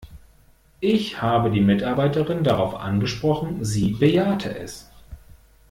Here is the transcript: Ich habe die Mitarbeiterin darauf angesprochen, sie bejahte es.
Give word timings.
Ich 0.79 1.21
habe 1.21 1.51
die 1.51 1.61
Mitarbeiterin 1.61 2.43
darauf 2.43 2.73
angesprochen, 2.73 3.63
sie 3.63 3.91
bejahte 3.91 4.57
es. 4.57 4.89